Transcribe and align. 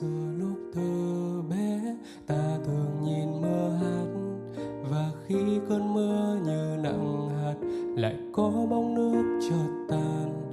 xưa 0.00 0.32
lúc 0.38 0.58
thơ 0.74 1.42
bé, 1.50 1.96
ta 2.26 2.58
thường 2.64 3.02
nhìn 3.02 3.40
mưa 3.42 3.78
hát. 3.80 4.06
Và 4.90 5.10
khi 5.26 5.36
cơn 5.68 5.94
mưa 5.94 6.38
như 6.44 6.76
nặng 6.82 7.30
hạt, 7.30 7.54
lại 7.96 8.16
có 8.32 8.50
bóng 8.70 8.94
nước 8.94 9.40
chợt 9.50 9.86
tan. 9.88 10.52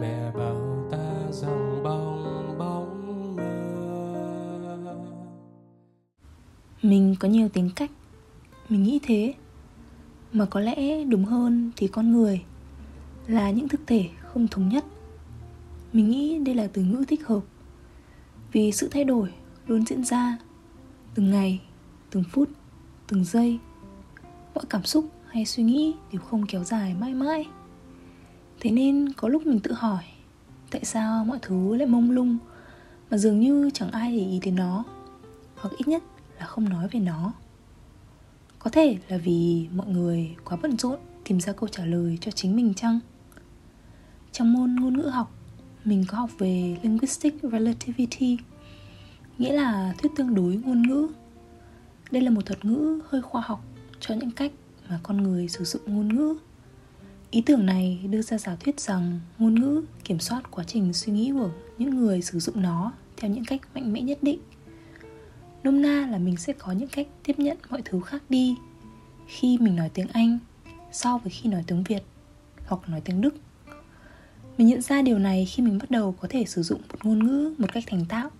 Mẹ 0.00 0.32
bảo 0.38 0.88
ta 0.90 1.30
rằng 1.30 1.80
bong, 1.84 2.58
bóng 2.58 3.36
mưa. 3.36 3.44
Mình 6.82 7.14
có 7.20 7.28
nhiều 7.28 7.48
tính 7.48 7.70
cách. 7.76 7.90
Mình 8.68 8.82
nghĩ 8.82 9.00
thế. 9.02 9.34
Mà 10.32 10.46
có 10.46 10.60
lẽ 10.60 11.04
đúng 11.04 11.24
hơn 11.24 11.70
thì 11.76 11.88
con 11.88 12.12
người 12.12 12.44
là 13.26 13.50
những 13.50 13.68
thực 13.68 13.80
thể 13.86 14.08
không 14.22 14.48
thống 14.48 14.68
nhất. 14.68 14.84
Mình 15.92 16.10
nghĩ 16.10 16.38
đây 16.38 16.54
là 16.54 16.68
từ 16.72 16.82
ngữ 16.82 17.04
thích 17.08 17.26
hợp 17.26 17.40
vì 18.56 18.72
sự 18.72 18.88
thay 18.88 19.04
đổi 19.04 19.32
luôn 19.66 19.86
diễn 19.86 20.04
ra. 20.04 20.38
Từng 21.14 21.30
ngày, 21.30 21.60
từng 22.10 22.24
phút, 22.32 22.48
từng 23.08 23.24
giây, 23.24 23.58
mọi 24.54 24.64
cảm 24.70 24.84
xúc 24.84 25.10
hay 25.28 25.44
suy 25.44 25.62
nghĩ 25.62 25.94
đều 26.12 26.20
không 26.20 26.46
kéo 26.46 26.64
dài 26.64 26.94
mãi 26.94 27.14
mãi. 27.14 27.46
Thế 28.60 28.70
nên 28.70 29.12
có 29.16 29.28
lúc 29.28 29.46
mình 29.46 29.60
tự 29.60 29.72
hỏi, 29.72 30.04
tại 30.70 30.84
sao 30.84 31.24
mọi 31.24 31.38
thứ 31.42 31.76
lại 31.76 31.86
mông 31.86 32.10
lung 32.10 32.38
mà 33.10 33.18
dường 33.18 33.40
như 33.40 33.70
chẳng 33.74 33.90
ai 33.90 34.18
để 34.18 34.24
ý 34.24 34.40
đến 34.42 34.56
nó, 34.56 34.84
hoặc 35.56 35.74
ít 35.78 35.88
nhất 35.88 36.02
là 36.38 36.46
không 36.46 36.68
nói 36.68 36.88
về 36.92 37.00
nó. 37.00 37.32
Có 38.58 38.70
thể 38.70 38.98
là 39.08 39.18
vì 39.18 39.68
mọi 39.74 39.86
người 39.86 40.36
quá 40.44 40.58
bận 40.62 40.78
rộn 40.78 40.98
tìm 41.24 41.40
ra 41.40 41.52
câu 41.52 41.68
trả 41.68 41.84
lời 41.84 42.18
cho 42.20 42.30
chính 42.30 42.56
mình 42.56 42.74
chăng? 42.74 43.00
Trong 44.32 44.52
môn 44.52 44.76
ngôn 44.76 44.96
ngữ 44.96 45.08
học 45.08 45.35
mình 45.86 46.04
có 46.08 46.18
học 46.18 46.30
về 46.38 46.76
linguistic 46.82 47.34
relativity, 47.52 48.38
nghĩa 49.38 49.52
là 49.52 49.94
thuyết 49.98 50.12
tương 50.16 50.34
đối 50.34 50.56
ngôn 50.56 50.82
ngữ. 50.82 51.08
Đây 52.10 52.22
là 52.22 52.30
một 52.30 52.46
thuật 52.46 52.64
ngữ 52.64 53.00
hơi 53.08 53.22
khoa 53.22 53.40
học 53.40 53.64
cho 54.00 54.14
những 54.14 54.30
cách 54.30 54.52
mà 54.88 55.00
con 55.02 55.22
người 55.22 55.48
sử 55.48 55.64
dụng 55.64 55.82
ngôn 55.86 56.16
ngữ. 56.16 56.36
Ý 57.30 57.40
tưởng 57.40 57.66
này 57.66 58.00
đưa 58.10 58.22
ra 58.22 58.38
giả 58.38 58.56
thuyết 58.60 58.80
rằng 58.80 59.20
ngôn 59.38 59.54
ngữ 59.54 59.82
kiểm 60.04 60.18
soát 60.18 60.50
quá 60.50 60.64
trình 60.64 60.92
suy 60.92 61.12
nghĩ 61.12 61.32
của 61.32 61.50
những 61.78 61.90
người 61.90 62.22
sử 62.22 62.38
dụng 62.38 62.62
nó 62.62 62.92
theo 63.16 63.30
những 63.30 63.44
cách 63.44 63.60
mạnh 63.74 63.92
mẽ 63.92 64.00
nhất 64.00 64.18
định. 64.22 64.38
Nôm 65.64 65.82
na 65.82 66.06
là 66.10 66.18
mình 66.18 66.36
sẽ 66.36 66.52
có 66.52 66.72
những 66.72 66.88
cách 66.88 67.06
tiếp 67.22 67.38
nhận 67.38 67.58
mọi 67.70 67.82
thứ 67.84 68.00
khác 68.00 68.22
đi, 68.28 68.54
khi 69.26 69.58
mình 69.60 69.76
nói 69.76 69.90
tiếng 69.94 70.08
anh 70.12 70.38
so 70.92 71.18
với 71.18 71.30
khi 71.30 71.48
nói 71.48 71.64
tiếng 71.66 71.84
việt 71.84 72.02
hoặc 72.66 72.88
nói 72.88 73.00
tiếng 73.00 73.20
đức 73.20 73.34
mình 74.58 74.66
nhận 74.66 74.82
ra 74.82 75.02
điều 75.02 75.18
này 75.18 75.44
khi 75.44 75.62
mình 75.62 75.78
bắt 75.78 75.90
đầu 75.90 76.14
có 76.20 76.28
thể 76.30 76.44
sử 76.44 76.62
dụng 76.62 76.80
một 76.88 76.98
ngôn 77.04 77.26
ngữ, 77.26 77.54
một 77.58 77.72
cách 77.72 77.84
thành 77.86 78.04
tạo. 78.08 78.30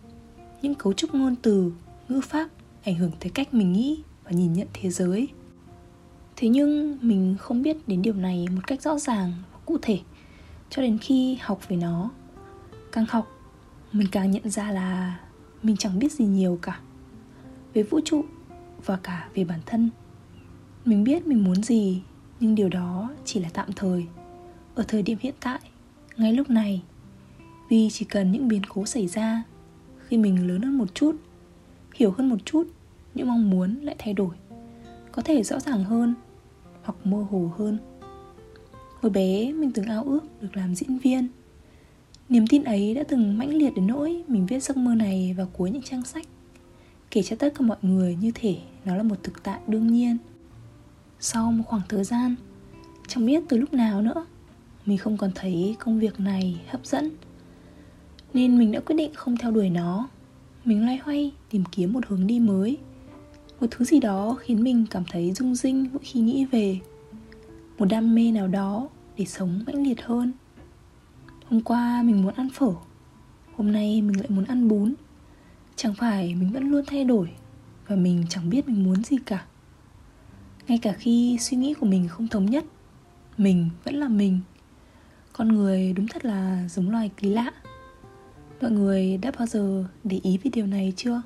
những 0.63 0.75
cấu 0.75 0.93
trúc 0.93 1.15
ngôn 1.15 1.37
từ, 1.43 1.73
ngữ 2.09 2.21
pháp 2.21 2.49
ảnh 2.85 2.95
hưởng 2.95 3.11
tới 3.21 3.31
cách 3.31 3.55
mình 3.55 3.73
nghĩ 3.73 4.03
và 4.25 4.31
nhìn 4.31 4.53
nhận 4.53 4.69
thế 4.73 4.91
giới. 4.91 5.29
Thế 6.37 6.49
nhưng 6.49 6.99
mình 7.03 7.37
không 7.39 7.63
biết 7.63 7.77
đến 7.89 8.03
điều 8.03 8.15
này 8.15 8.47
một 8.55 8.67
cách 8.67 8.83
rõ 8.83 8.99
ràng 8.99 9.33
và 9.53 9.59
cụ 9.65 9.79
thể 9.83 9.99
cho 10.71 10.83
đến 10.83 10.99
khi 10.99 11.39
học 11.41 11.61
về 11.69 11.77
nó. 11.77 12.11
Càng 12.93 13.07
học, 13.09 13.27
mình 13.93 14.09
càng 14.13 14.31
nhận 14.31 14.51
ra 14.51 14.71
là 14.71 15.21
mình 15.63 15.77
chẳng 15.77 15.99
biết 15.99 16.13
gì 16.13 16.25
nhiều 16.25 16.59
cả 16.63 16.81
về 17.75 17.83
vũ 17.83 18.01
trụ 18.05 18.25
và 18.85 18.97
cả 18.97 19.29
về 19.35 19.45
bản 19.45 19.61
thân. 19.67 19.91
Mình 20.85 21.05
biết 21.05 21.27
mình 21.27 21.45
muốn 21.45 21.63
gì, 21.63 22.03
nhưng 22.41 22.55
điều 22.55 22.69
đó 22.69 23.11
chỉ 23.25 23.41
là 23.41 23.49
tạm 23.53 23.73
thời. 23.77 24.07
Ở 24.75 24.85
thời 24.89 25.03
điểm 25.03 25.19
hiện 25.21 25.35
tại 25.41 25.61
ngay 26.17 26.33
lúc 26.33 26.51
này 26.51 26.83
vì 27.69 27.89
chỉ 27.91 28.05
cần 28.05 28.33
những 28.33 28.49
biến 28.49 28.63
cố 28.69 28.87
xảy 28.87 29.07
ra, 29.07 29.43
khi 30.07 30.17
mình 30.17 30.49
lớn 30.49 30.63
hơn 30.63 30.79
một 30.79 30.95
chút, 30.95 31.17
hiểu 31.95 32.15
hơn 32.19 32.29
một 32.29 32.37
chút, 32.45 32.67
những 33.15 33.29
mong 33.29 33.51
muốn 33.51 33.77
lại 33.83 33.97
thay 33.99 34.15
đổi, 34.15 34.35
có 35.13 35.23
thể 35.23 35.43
rõ 35.43 35.61
ràng 35.61 35.85
hơn 35.85 36.15
hoặc 36.83 37.07
mơ 37.07 37.27
hồ 37.31 37.51
hơn. 37.59 37.79
Hồi 39.01 39.11
bé, 39.11 39.53
mình 39.53 39.73
từng 39.73 39.87
ao 39.87 40.05
ước 40.05 40.21
được 40.41 40.57
làm 40.57 40.75
diễn 40.75 40.99
viên. 40.99 41.29
Niềm 42.29 42.47
tin 42.47 42.65
ấy 42.65 42.95
đã 42.95 43.03
từng 43.09 43.39
mãnh 43.39 43.55
liệt 43.55 43.75
đến 43.77 43.87
nỗi 43.87 44.25
mình 44.29 44.47
viết 44.47 44.63
giấc 44.63 44.77
mơ 44.77 44.95
này 44.95 45.35
vào 45.39 45.49
cuối 45.53 45.71
những 45.71 45.83
trang 45.83 46.05
sách, 46.05 46.27
kể 47.11 47.23
cho 47.23 47.37
tất 47.37 47.55
cả 47.55 47.65
mọi 47.65 47.77
người 47.83 48.17
như 48.21 48.31
thể 48.35 48.59
nó 48.85 48.97
là 48.97 49.03
một 49.03 49.17
thực 49.23 49.43
tại 49.43 49.61
đương 49.67 49.87
nhiên. 49.87 50.17
Sau 51.21 51.53
một 51.53 51.65
khoảng 51.67 51.83
thời 51.89 52.05
gian, 52.05 52.35
chẳng 53.09 53.27
biết 53.27 53.43
từ 53.49 53.57
lúc 53.57 53.73
nào 53.73 54.03
nữa 54.03 54.27
mình 54.87 54.99
không 54.99 55.17
còn 55.17 55.31
thấy 55.35 55.77
công 55.79 55.99
việc 55.99 56.21
này 56.21 56.61
hấp 56.69 56.87
dẫn, 56.87 57.11
nên 58.35 58.59
mình 58.59 58.73
đã 58.73 58.81
quyết 58.81 58.97
định 58.97 59.15
không 59.15 59.37
theo 59.37 59.51
đuổi 59.51 59.71
nó. 59.71 60.09
Mình 60.65 60.85
loay 60.85 60.97
hoay 60.97 61.33
tìm 61.51 61.65
kiếm 61.73 61.93
một 61.93 62.07
hướng 62.09 62.27
đi 62.27 62.41
mới, 62.41 62.79
một 63.61 63.67
thứ 63.71 63.85
gì 63.85 64.01
đó 64.01 64.37
khiến 64.41 64.63
mình 64.63 64.87
cảm 64.91 65.05
thấy 65.11 65.33
rung 65.33 65.55
rinh 65.55 65.87
mỗi 65.93 66.03
khi 66.03 66.21
nghĩ 66.21 66.45
về. 66.45 66.79
Một 67.79 67.85
đam 67.85 68.15
mê 68.15 68.33
nào 68.33 68.49
đó 68.49 68.89
để 69.17 69.25
sống 69.25 69.61
mãnh 69.67 69.87
liệt 69.87 70.03
hơn. 70.03 70.33
Hôm 71.49 71.61
qua 71.61 72.03
mình 72.03 72.23
muốn 72.23 72.35
ăn 72.35 72.49
phở, 72.55 72.73
hôm 73.57 73.73
nay 73.73 74.03
mình 74.03 74.21
lại 74.21 74.29
muốn 74.29 74.45
ăn 74.45 74.69
bún. 74.69 74.95
Chẳng 75.77 75.95
phải 75.95 76.35
mình 76.35 76.53
vẫn 76.53 76.71
luôn 76.71 76.85
thay 76.87 77.05
đổi 77.05 77.31
và 77.89 77.97
mình 77.97 78.25
chẳng 78.29 78.51
biết 78.51 78.69
mình 78.69 78.85
muốn 78.85 79.05
gì 79.05 79.17
cả. 79.27 79.45
Ngay 80.69 80.79
cả 80.79 80.93
khi 80.93 81.39
suy 81.41 81.57
nghĩ 81.57 81.75
của 81.75 81.87
mình 81.87 82.09
không 82.09 82.29
thống 82.29 82.47
nhất, 82.47 82.65
mình 83.39 83.69
vẫn 83.85 83.95
là 83.95 84.09
mình 84.09 84.41
con 85.37 85.49
người 85.49 85.93
đúng 85.93 86.09
thật 86.09 86.25
là 86.25 86.69
giống 86.69 86.91
loài 86.91 87.11
kỳ 87.17 87.29
lạ. 87.29 87.53
Mọi 88.61 88.71
người 88.71 89.17
đã 89.17 89.33
bao 89.39 89.47
giờ 89.47 89.85
để 90.05 90.21
ý 90.23 90.39
về 90.39 90.51
điều 90.55 90.67
này 90.67 90.93
chưa? 90.97 91.23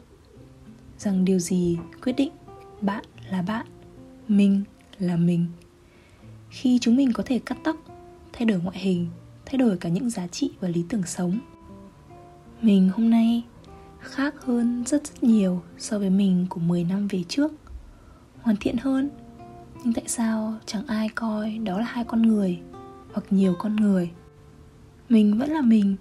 Rằng 0.98 1.25
điều 1.25 1.38
gì 1.38 1.78
quyết 2.03 2.12
định 2.12 2.31
bạn 2.81 3.04
là 3.31 3.43
bạn, 3.43 3.66
mình 4.28 4.62
là 4.98 5.16
mình. 5.16 5.47
Khi 6.50 6.78
chúng 6.78 6.97
mình 6.97 7.12
có 7.12 7.22
thể 7.26 7.38
cắt 7.38 7.59
tóc, 7.65 7.76
thay 8.32 8.44
đổi 8.47 8.60
ngoại 8.60 8.78
hình, 8.78 9.06
thay 9.47 9.59
đổi 9.59 9.76
cả 9.76 9.88
những 9.88 10.10
giá 10.10 10.27
trị 10.27 10.50
và 10.60 10.69
lý 10.69 10.84
tưởng 10.88 11.03
sống. 11.06 11.38
Mình 12.62 12.91
hôm 12.94 13.10
nay 13.10 13.42
khác 14.00 14.34
hơn 14.44 14.84
rất 14.87 15.06
rất 15.06 15.22
nhiều 15.22 15.62
so 15.78 15.98
với 15.98 16.10
mình 16.10 16.47
của 16.50 16.60
10 16.60 16.84
năm 16.84 17.09
về 17.09 17.25
trước. 17.28 17.53
Hoàn 18.42 18.56
thiện 18.56 18.77
hơn. 18.77 19.10
Nhưng 19.84 19.94
tại 19.94 20.04
sao 20.06 20.54
chẳng 20.66 20.87
ai 20.87 21.09
coi 21.09 21.59
đó 21.59 21.81
là 21.81 21.87
hai 21.87 22.04
con 22.04 22.22
người? 22.22 22.60
Hoặc 23.12 23.25
nhiều 23.31 23.54
con 23.59 23.76
người. 23.76 24.10
Mình 25.09 25.38
vẫn 25.38 25.50
là 25.50 25.60
mình, 25.60 25.97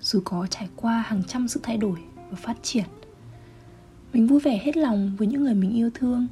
dù 0.00 0.20
có 0.24 0.46
trải 0.50 0.68
qua 0.76 1.04
hàng 1.06 1.22
trăm 1.28 1.48
sự 1.48 1.60
thay 1.62 1.76
đổi 1.76 1.98
và 2.30 2.36
phát 2.36 2.56
triển. 2.62 2.84
Mình 4.12 4.26
vui 4.26 4.40
vẻ 4.40 4.60
hết 4.62 4.76
lòng 4.76 5.16
với 5.18 5.26
những 5.26 5.42
người 5.42 5.54
mình 5.54 5.70
yêu 5.70 5.90
thương, 5.94 6.28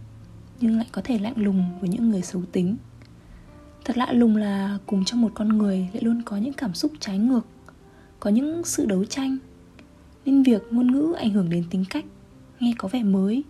nhưng 0.60 0.76
lại 0.76 0.86
có 0.92 1.02
thể 1.04 1.18
lạnh 1.18 1.34
lùng 1.36 1.64
với 1.80 1.88
những 1.88 2.10
người 2.10 2.22
xấu 2.22 2.42
tính. 2.52 2.76
Thật 3.84 3.96
lạ 3.96 4.12
lùng 4.12 4.36
là 4.36 4.78
cùng 4.86 5.04
trong 5.04 5.22
một 5.22 5.30
con 5.34 5.48
người 5.48 5.88
lại 5.92 6.02
luôn 6.02 6.22
có 6.22 6.36
những 6.36 6.52
cảm 6.52 6.74
xúc 6.74 6.92
trái 7.00 7.18
ngược, 7.18 7.46
có 8.20 8.30
những 8.30 8.64
sự 8.64 8.86
đấu 8.86 9.04
tranh. 9.04 9.38
Nên 10.24 10.42
việc 10.42 10.62
ngôn 10.70 10.92
ngữ 10.92 11.14
ảnh 11.18 11.30
hưởng 11.30 11.50
đến 11.50 11.64
tính 11.70 11.84
cách, 11.90 12.04
nghe 12.60 12.72
có 12.78 12.88
vẻ 12.88 13.02
mới, 13.02 13.44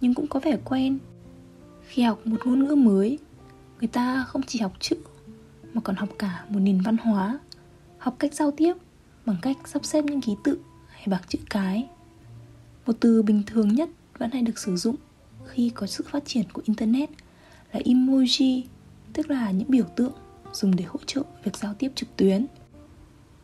nhưng 0.00 0.14
cũng 0.14 0.26
có 0.26 0.40
vẻ 0.40 0.58
quen. 0.64 0.98
Khi 1.86 2.02
học 2.02 2.26
một 2.26 2.36
ngôn 2.44 2.64
ngữ 2.64 2.74
mới, 2.74 3.18
người 3.80 3.88
ta 3.88 4.24
không 4.28 4.42
chỉ 4.46 4.58
học 4.58 4.72
chữ 4.80 4.96
mà 5.74 5.80
còn 5.80 5.96
học 5.96 6.08
cả 6.18 6.44
một 6.48 6.60
nền 6.60 6.80
văn 6.80 6.96
hóa. 6.96 7.38
Học 7.98 8.16
cách 8.18 8.34
giao 8.34 8.50
tiếp 8.50 8.74
bằng 9.26 9.36
cách 9.42 9.56
sắp 9.64 9.84
xếp 9.84 10.04
những 10.04 10.20
ký 10.20 10.32
tự 10.44 10.58
hay 10.88 11.04
bảng 11.06 11.22
chữ 11.28 11.38
cái. 11.50 11.88
Một 12.86 12.92
từ 13.00 13.22
bình 13.22 13.42
thường 13.46 13.74
nhất 13.74 13.88
vẫn 14.18 14.30
hay 14.30 14.42
được 14.42 14.58
sử 14.58 14.76
dụng 14.76 14.96
khi 15.46 15.70
có 15.74 15.86
sự 15.86 16.04
phát 16.10 16.24
triển 16.26 16.44
của 16.52 16.62
internet 16.64 17.10
là 17.72 17.80
emoji, 17.80 18.62
tức 19.12 19.30
là 19.30 19.50
những 19.50 19.70
biểu 19.70 19.84
tượng 19.96 20.12
dùng 20.52 20.76
để 20.76 20.84
hỗ 20.84 20.98
trợ 21.06 21.22
việc 21.44 21.56
giao 21.56 21.74
tiếp 21.74 21.92
trực 21.94 22.16
tuyến. 22.16 22.46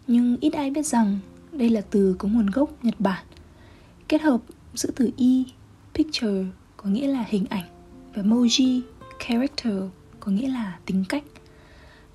Nhưng 0.06 0.36
ít 0.40 0.52
ai 0.52 0.70
biết 0.70 0.86
rằng 0.86 1.18
đây 1.52 1.70
là 1.70 1.80
từ 1.80 2.16
có 2.18 2.28
nguồn 2.28 2.46
gốc 2.46 2.84
nhật 2.84 2.94
bản, 2.98 3.24
kết 4.08 4.22
hợp 4.22 4.40
giữa 4.74 4.90
từ 4.96 5.10
i, 5.16 5.44
picture 5.94 6.44
có 6.76 6.90
nghĩa 6.90 7.06
là 7.06 7.24
hình 7.28 7.46
ảnh, 7.50 7.68
và 8.14 8.22
moji 8.22 8.80
character 9.26 9.74
có 10.20 10.32
nghĩa 10.32 10.48
là 10.48 10.78
tính 10.86 11.04
cách 11.08 11.24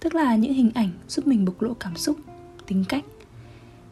tức 0.01 0.15
là 0.15 0.36
những 0.36 0.53
hình 0.53 0.71
ảnh 0.74 0.89
giúp 1.07 1.27
mình 1.27 1.45
bộc 1.45 1.62
lộ 1.62 1.74
cảm 1.74 1.95
xúc, 1.95 2.18
tính 2.68 2.83
cách. 2.89 3.06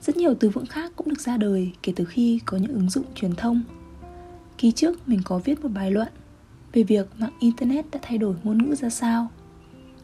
Rất 0.02 0.18
nhiều 0.18 0.34
từ 0.40 0.50
vựng 0.50 0.66
khác 0.66 0.92
cũng 0.96 1.10
được 1.10 1.20
ra 1.20 1.38
đời 1.38 1.72
kể 1.84 1.94
từ 1.96 2.06
khi 2.06 2.40
có 2.46 2.58
những 2.58 2.74
ứng 2.74 2.90
dụng 2.90 3.06
truyền 3.16 3.36
thông. 3.36 3.62
Kỳ 4.58 4.72
trước, 4.72 5.08
mình 5.08 5.22
có 5.26 5.40
viết 5.40 5.62
một 5.64 5.70
bài 5.70 5.92
luận 5.92 6.08
về 6.74 6.84
việc 6.84 7.08
mạng 7.20 7.34
internet 7.40 7.92
đã 7.92 8.00
thay 8.02 8.18
đổi 8.18 8.36
ngôn 8.44 8.58
ngữ 8.58 8.76
ra 8.76 8.90
sao. 8.90 9.28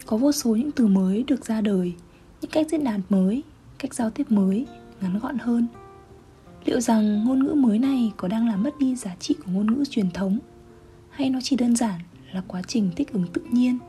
Có 0.05 0.17
vô 0.17 0.31
số 0.31 0.55
những 0.55 0.71
từ 0.71 0.87
mới 0.87 1.23
được 1.23 1.45
ra 1.45 1.61
đời, 1.61 1.93
những 2.41 2.51
cách 2.51 2.67
diễn 2.69 2.83
đạt 2.83 2.99
mới, 3.09 3.43
cách 3.77 3.93
giao 3.93 4.09
tiếp 4.09 4.31
mới, 4.31 4.65
ngắn 5.01 5.19
gọn 5.19 5.37
hơn. 5.37 5.67
Liệu 6.65 6.81
rằng 6.81 7.23
ngôn 7.23 7.43
ngữ 7.43 7.53
mới 7.53 7.79
này 7.79 8.11
có 8.17 8.27
đang 8.27 8.47
làm 8.47 8.63
mất 8.63 8.79
đi 8.79 8.95
giá 8.95 9.15
trị 9.19 9.35
của 9.45 9.51
ngôn 9.51 9.73
ngữ 9.73 9.83
truyền 9.89 10.11
thống, 10.11 10.39
hay 11.09 11.29
nó 11.29 11.39
chỉ 11.43 11.55
đơn 11.55 11.75
giản 11.75 12.01
là 12.31 12.43
quá 12.47 12.61
trình 12.67 12.91
thích 12.95 13.13
ứng 13.13 13.27
tự 13.33 13.41
nhiên? 13.51 13.79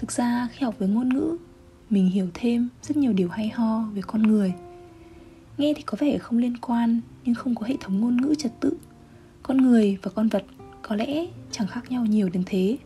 Thực 0.00 0.12
ra 0.12 0.48
khi 0.52 0.64
học 0.64 0.74
với 0.78 0.88
ngôn 0.88 1.08
ngữ, 1.08 1.36
mình 1.90 2.10
hiểu 2.10 2.28
thêm 2.34 2.68
rất 2.82 2.96
nhiều 2.96 3.12
điều 3.12 3.28
hay 3.28 3.48
ho 3.48 3.82
về 3.94 4.02
con 4.06 4.22
người. 4.22 4.52
Nghe 5.58 5.74
thì 5.76 5.82
có 5.82 5.96
vẻ 6.00 6.18
không 6.18 6.38
liên 6.38 6.56
quan, 6.56 7.00
Nhưng 7.24 7.34
không 7.34 7.54
có 7.54 7.66
hệ 7.66 7.76
thống 7.80 8.00
ngôn 8.00 8.16
ngữ 8.16 8.34
trật 8.34 8.52
tự. 8.60 8.76
Con 9.42 9.56
người 9.56 9.98
và 10.02 10.10
con 10.14 10.28
vật 10.28 10.44
có 10.82 10.96
lẽ 10.96 11.26
chẳng 11.50 11.66
khác 11.66 11.90
nhau 11.90 12.06
nhiều 12.06 12.28
đến 12.28 12.42
thế. 12.46 12.78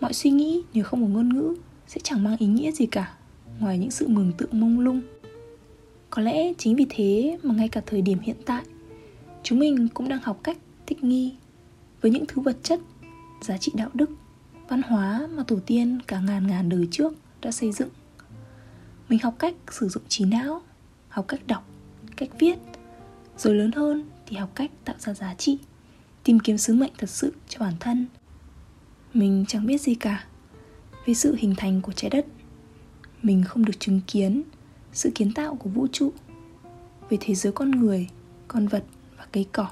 Mọi 0.00 0.12
suy 0.12 0.30
nghĩ 0.30 0.62
nếu 0.74 0.84
không 0.84 1.02
có 1.02 1.08
ngôn 1.08 1.28
ngữ 1.28 1.54
Sẽ 1.86 2.00
chẳng 2.04 2.24
mang 2.24 2.36
ý 2.36 2.46
nghĩa 2.46 2.70
gì 2.70 2.86
cả, 2.86 3.14
Ngoài 3.60 3.78
những 3.78 3.90
sự 3.90 4.08
mường 4.08 4.32
tượng 4.32 4.60
mông 4.60 4.80
lung. 4.80 5.00
Có 6.10 6.22
lẽ 6.22 6.52
chính 6.58 6.76
vì 6.76 6.86
thế 6.88 7.38
mà 7.42 7.54
ngay 7.54 7.68
cả 7.68 7.82
thời 7.86 8.02
điểm 8.02 8.18
hiện 8.18 8.36
tại, 8.46 8.64
Chúng 9.42 9.58
mình 9.58 9.88
cũng 9.94 10.08
đang 10.08 10.20
học 10.22 10.40
cách 10.42 10.58
thích 10.86 11.04
nghi 11.04 11.34
Với 12.00 12.10
những 12.10 12.24
thứ 12.28 12.42
vật 12.42 12.56
chất, 12.62 12.80
Giá 13.42 13.58
trị 13.58 13.72
đạo 13.74 13.90
đức. 13.94 14.10
Văn 14.70 14.82
hóa 14.82 15.28
mà 15.30 15.42
tổ 15.46 15.58
tiên 15.66 15.98
cả 16.06 16.20
ngàn 16.20 16.46
ngàn 16.46 16.68
đời 16.68 16.88
trước 16.90 17.12
đã 17.42 17.50
xây 17.50 17.72
dựng. 17.72 17.88
Mình 19.08 19.18
học 19.22 19.34
cách 19.38 19.54
sử 19.70 19.88
dụng 19.88 20.02
trí 20.08 20.24
não 20.24 20.62
Học 21.08 21.24
cách 21.28 21.46
đọc, 21.46 21.64
cách 22.16 22.30
viết. 22.38 22.58
Rồi 23.36 23.54
lớn 23.54 23.72
hơn 23.72 24.04
thì 24.26 24.36
học 24.36 24.50
cách 24.54 24.70
tạo 24.84 24.96
ra 24.98 25.14
giá 25.14 25.34
trị 25.34 25.58
Tìm 26.24 26.40
kiếm 26.40 26.58
sứ 26.58 26.74
mệnh 26.74 26.92
thật 26.98 27.10
sự 27.10 27.32
cho 27.48 27.60
bản 27.60 27.74
thân. 27.80 28.06
Mình 29.14 29.44
chẳng 29.48 29.66
biết 29.66 29.80
gì 29.80 29.94
cả 29.94 30.24
Về 31.06 31.14
sự 31.14 31.36
hình 31.38 31.54
thành 31.56 31.82
của 31.82 31.92
trái 31.92 32.10
đất. 32.10 32.26
Mình 33.22 33.44
không 33.44 33.64
được 33.64 33.80
chứng 33.80 34.00
kiến 34.06 34.42
Sự 34.92 35.10
kiến 35.14 35.32
tạo 35.32 35.54
của 35.54 35.70
vũ 35.70 35.86
trụ. 35.92 36.12
Về 37.08 37.18
thế 37.20 37.34
giới 37.34 37.52
con 37.52 37.70
người, 37.70 38.08
con 38.48 38.68
vật 38.68 38.84
và 39.18 39.26
cây 39.32 39.46
cỏ 39.52 39.68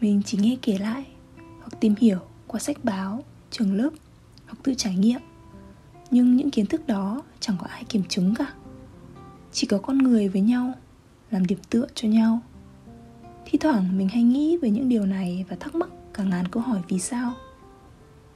Mình 0.00 0.22
chỉ 0.24 0.38
nghe 0.38 0.56
kể 0.62 0.78
lại 0.78 1.06
Hoặc 1.36 1.80
tìm 1.80 1.94
hiểu 1.98 2.18
qua 2.46 2.60
sách 2.60 2.84
báo, 2.84 3.24
trường 3.50 3.74
lớp 3.74 3.90
Hoặc 4.46 4.58
tự 4.62 4.74
trải 4.74 4.94
nghiệm. 4.94 5.20
Nhưng 6.10 6.36
những 6.36 6.50
kiến 6.50 6.66
thức 6.66 6.86
đó 6.86 7.22
chẳng 7.40 7.56
có 7.60 7.66
ai 7.66 7.84
kiểm 7.84 8.02
chứng 8.08 8.34
cả. 8.34 8.52
Chỉ 9.52 9.66
có 9.66 9.78
con 9.78 9.98
người 9.98 10.28
với 10.28 10.42
nhau, 10.42 10.72
Làm 11.30 11.46
điểm 11.46 11.58
tựa 11.70 11.86
cho 11.94 12.08
nhau. 12.08 12.40
Thi 13.44 13.58
thoảng 13.58 13.98
mình 13.98 14.08
hay 14.08 14.22
nghĩ 14.22 14.56
về 14.56 14.70
những 14.70 14.88
điều 14.88 15.06
này 15.06 15.44
và 15.48 15.56
thắc 15.60 15.74
mắc 15.74 15.88
cả 16.14 16.22
ngàn 16.24 16.48
câu 16.48 16.62
hỏi 16.62 16.80
vì 16.88 16.98
sao. 16.98 17.32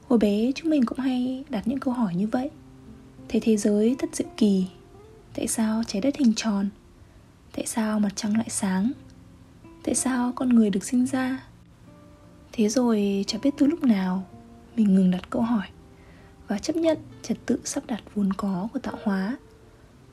Hồi 0.07 0.19
bé 0.19 0.51
chúng 0.55 0.69
mình 0.69 0.85
cũng 0.85 0.99
hay 0.99 1.43
đặt 1.49 1.67
những 1.67 1.79
câu 1.79 1.93
hỏi 1.93 2.15
như 2.15 2.27
vậy. 2.27 2.49
Thế 3.27 3.39
thế 3.43 3.57
giới 3.57 3.95
thật 3.99 4.09
diệu 4.13 4.27
kỳ, 4.37 4.67
Tại 5.35 5.47
sao 5.47 5.83
trái 5.87 6.01
đất 6.01 6.15
hình 6.17 6.33
tròn? 6.35 6.69
Tại 7.51 7.65
sao 7.65 7.99
mặt 7.99 8.09
trăng 8.15 8.37
lại 8.37 8.49
sáng? 8.49 8.91
Tại 9.83 9.95
sao 9.95 10.31
con 10.35 10.49
người 10.49 10.69
được 10.69 10.83
sinh 10.83 11.05
ra? 11.05 11.43
Thế 12.51 12.69
rồi 12.69 13.23
chả 13.27 13.37
biết 13.43 13.49
từ 13.57 13.65
lúc 13.65 13.83
nào 13.83 14.23
mình 14.75 14.95
ngừng 14.95 15.11
đặt 15.11 15.29
câu 15.29 15.41
hỏi 15.41 15.67
Và 16.47 16.57
chấp 16.57 16.75
nhận 16.75 16.97
trật 17.21 17.37
tự 17.45 17.59
sắp 17.63 17.83
đặt 17.87 18.03
vốn 18.15 18.33
có 18.33 18.67
của 18.73 18.79
tạo 18.79 18.95
hóa. 19.03 19.37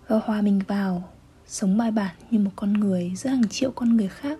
Và 0.08 0.20
hòa 0.24 0.42
mình 0.42 0.60
vào, 0.68 1.12
Sống 1.46 1.76
bài 1.76 1.90
bản 1.90 2.16
như 2.30 2.38
một 2.38 2.50
con 2.56 2.72
người 2.72 3.12
giữa 3.16 3.30
hàng 3.30 3.48
triệu 3.48 3.70
con 3.70 3.96
người 3.96 4.08
khác. 4.08 4.38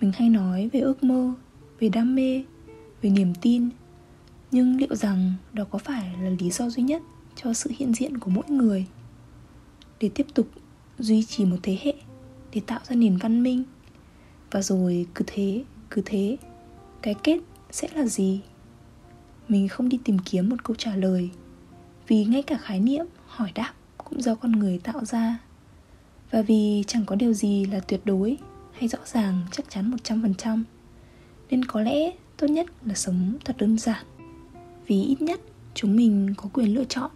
Mình 0.00 0.12
hay 0.14 0.28
nói 0.28 0.70
về 0.72 0.80
ước 0.80 1.04
mơ, 1.04 1.34
về 1.80 1.88
đam 1.88 2.14
mê, 2.14 2.44
về 3.02 3.10
niềm 3.10 3.34
tin, 3.40 3.68
nhưng 4.50 4.76
liệu 4.76 4.94
rằng 4.94 5.32
đó 5.52 5.64
có 5.70 5.78
phải 5.78 6.16
là 6.22 6.30
lý 6.40 6.50
do 6.50 6.70
duy 6.70 6.82
nhất 6.82 7.02
cho 7.36 7.52
sự 7.52 7.70
hiện 7.76 7.94
diện 7.94 8.18
của 8.18 8.30
mỗi 8.30 8.44
người? 8.48 8.86
Để 10.00 10.10
tiếp 10.14 10.26
tục 10.34 10.48
duy 10.98 11.24
trì 11.24 11.44
một 11.44 11.56
thế 11.62 11.78
hệ 11.82 11.94
để 12.52 12.60
tạo 12.66 12.80
ra 12.88 12.96
nền 12.96 13.16
văn 13.16 13.42
minh. 13.42 13.64
Và 14.50 14.62
rồi 14.62 15.06
cứ 15.14 15.24
thế 15.26 15.64
cứ 15.90 16.02
thế, 16.04 16.36
cái 17.02 17.14
kết 17.22 17.38
sẽ 17.70 17.88
là 17.94 18.06
gì? 18.06 18.40
Mình 19.48 19.68
không 19.68 19.88
đi 19.88 19.98
tìm 20.04 20.18
kiếm 20.18 20.48
một 20.48 20.64
câu 20.64 20.76
trả 20.76 20.96
lời. 20.96 21.30
Vì 22.08 22.24
ngay 22.24 22.42
cả 22.42 22.58
khái 22.62 22.80
niệm 22.80 23.06
hỏi 23.26 23.52
đáp 23.54 23.72
cũng 23.98 24.22
do 24.22 24.34
con 24.34 24.52
người 24.52 24.78
tạo 24.78 25.04
ra. 25.04 25.38
Và 26.30 26.42
vì 26.42 26.84
chẳng 26.86 27.04
có 27.06 27.16
điều 27.16 27.32
gì 27.32 27.64
là 27.64 27.80
tuyệt 27.80 28.00
đối 28.04 28.38
hay 28.72 28.88
rõ 28.88 28.98
ràng 29.04 29.40
chắc 29.50 29.70
chắn 29.70 29.96
100% 30.04 30.62
Nên 31.50 31.64
có 31.64 31.80
lẽ 31.80 32.10
tốt 32.36 32.46
nhất 32.46 32.66
là 32.84 32.94
sống 32.94 33.34
thật 33.44 33.56
đơn 33.58 33.78
giản. 33.78 34.04
Vì 34.86 35.02
ít 35.02 35.22
nhất 35.22 35.40
chúng 35.74 35.96
mình 35.96 36.34
có 36.36 36.48
quyền 36.52 36.74
lựa 36.74 36.84
chọn 36.84 37.10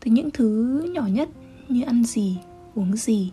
Từ 0.00 0.10
những 0.10 0.30
thứ 0.30 0.80
nhỏ 0.94 1.06
nhất 1.06 1.28
như 1.68 1.82
ăn 1.82 2.04
gì, 2.04 2.38
uống 2.74 2.96
gì. 2.96 3.32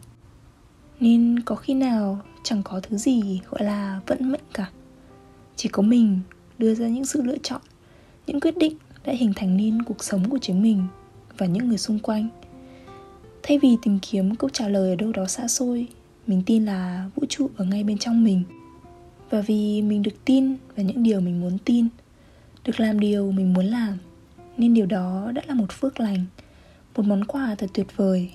Nên 0.99 1.39
có 1.39 1.55
khi 1.55 1.73
nào 1.73 2.21
chẳng 2.43 2.63
có 2.63 2.79
thứ 2.79 2.97
gì 2.97 3.41
gọi 3.49 3.63
là 3.63 3.99
vận 4.07 4.31
mệnh 4.31 4.41
cả. 4.53 4.69
Chỉ 5.55 5.69
có 5.69 5.83
mình 5.83 6.19
đưa 6.57 6.75
ra 6.75 6.87
những 6.87 7.05
sự 7.05 7.21
lựa 7.21 7.37
chọn. 7.43 7.61
Những 8.27 8.39
quyết 8.39 8.57
định 8.57 8.77
đã 9.05 9.13
hình 9.13 9.33
thành 9.35 9.57
nên 9.57 9.81
cuộc 9.81 10.03
sống 10.03 10.29
của 10.29 10.37
chính 10.41 10.61
mình 10.61 10.87
và 11.37 11.45
những 11.45 11.67
người 11.67 11.77
xung 11.77 11.99
quanh. 11.99 12.27
Thay 13.43 13.59
vì 13.59 13.77
tìm 13.81 13.99
kiếm 14.01 14.35
câu 14.35 14.49
trả 14.49 14.67
lời 14.67 14.89
ở 14.89 14.95
đâu 14.95 15.11
đó 15.11 15.25
xa 15.25 15.47
xôi, 15.47 15.87
mình 16.27 16.41
tin 16.45 16.65
là 16.65 17.09
vũ 17.15 17.23
trụ 17.29 17.49
ở 17.57 17.65
ngay 17.65 17.83
bên 17.83 17.97
trong 17.97 18.23
mình. 18.23 18.43
Và 19.29 19.41
vì 19.41 19.81
mình 19.81 20.01
được 20.01 20.25
tin 20.25 20.55
vào 20.75 20.85
những 20.85 21.03
điều 21.03 21.21
mình 21.21 21.41
muốn 21.41 21.57
tin, 21.65 21.87
được 22.63 22.79
làm 22.79 22.99
điều 22.99 23.31
mình 23.31 23.53
muốn 23.53 23.65
làm, 23.65 23.97
nên 24.57 24.73
điều 24.73 24.85
đó 24.85 25.31
đã 25.35 25.41
là 25.47 25.53
một 25.53 25.71
phước 25.71 25.99
lành, 25.99 26.25
một 26.95 27.05
món 27.05 27.25
quà 27.25 27.55
thật 27.55 27.67
tuyệt 27.73 27.87
vời. 27.95 28.31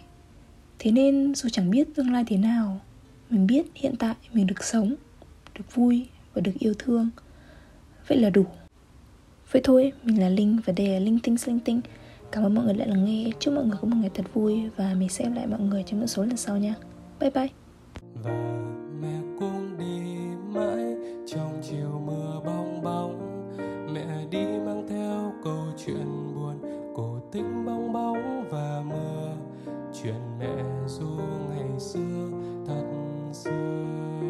Thế 0.79 0.91
nên 0.91 1.35
dù 1.35 1.49
chẳng 1.49 1.71
biết 1.71 1.95
tương 1.95 2.13
lai 2.13 2.25
thế 2.27 2.37
nào, 2.37 2.81
mình 3.31 3.47
biết 3.47 3.67
hiện 3.75 3.95
tại 3.99 4.15
mình 4.33 4.47
được 4.47 4.65
sống, 4.65 4.95
được 5.55 5.75
vui 5.75 6.07
và 6.35 6.41
được 6.41 6.55
yêu 6.59 6.75
thương. 6.79 7.11
Vậy 8.09 8.19
là 8.19 8.31
đủ 8.31 8.47
vậy 9.53 9.63
thôi, 9.65 9.93
mình 10.05 10.21
là 10.21 10.29
linh 10.29 10.59
và 10.65 10.73
đây 10.77 10.89
là 10.89 10.99
linh 10.99 11.19
tinh 11.23 11.37
linh 11.47 11.61
tinh. 11.61 11.81
Cảm 12.33 12.45
ơn 12.45 12.55
mọi 12.55 12.65
người 12.65 12.75
đã 12.75 12.87
lắng 12.87 13.05
nghe. 13.05 13.31
Chúc 13.39 13.55
mọi 13.55 13.65
người 13.65 13.77
có 13.81 13.89
một 13.89 13.97
ngày 14.01 14.11
thật 14.15 14.35
vui 14.35 14.63
và 14.77 14.95
mình 14.99 15.09
sẽ 15.09 15.25
gặp 15.25 15.31
lại 15.35 15.47
mọi 15.47 15.61
người 15.61 15.83
trong 15.87 15.99
những 15.99 16.09
số 16.09 16.23
lần 16.23 16.37
sau 16.37 16.57
nha. 16.57 16.75
Bye 17.21 17.31
bye. 17.31 17.49
Và 18.23 18.31
mẹ 19.03 19.21
cũng 19.41 19.79
đi 19.79 20.01
mãi 20.55 20.97
trong 21.27 21.61
chiều 21.63 22.03
mưa 22.07 22.41
bong 22.45 22.83
bóng. 22.83 23.17
Mẹ 23.95 24.27
đi 24.31 24.47
mang 24.67 24.87
theo 24.89 25.33
câu 25.45 25.65
chuyện 25.87 26.35
buồn, 26.35 26.55
cổ 26.97 27.21
tích 27.33 27.47
bong 27.67 27.93
bóng 27.93 28.45
và 28.51 28.83
mưa. 28.89 29.33
Chuyện 30.03 30.21
mẹ 30.39 30.65
du 30.87 31.19
ngày 31.51 31.81
xưa 31.81 32.29
thật 32.67 32.85
xưa. 33.33 34.30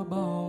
about 0.00 0.39